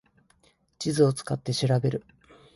[0.79, 2.03] 地図を使って調べる